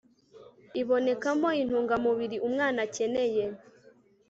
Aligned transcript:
ibonekamo 0.81 1.49
intungamubiri 1.61 2.37
umwana 2.47 2.79
akeneye 2.87 3.43